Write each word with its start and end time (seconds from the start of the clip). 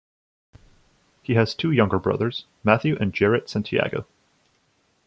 He 1.21 1.35
has 1.35 1.53
two 1.53 1.69
younger 1.69 1.99
brothers, 1.99 2.47
Matthew 2.63 2.97
and 2.99 3.13
Jarrett 3.13 3.47
Santiago. 3.51 4.07